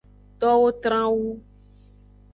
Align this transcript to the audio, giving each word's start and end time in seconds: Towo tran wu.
Towo 0.39 0.69
tran 0.81 1.05
wu. 1.17 1.29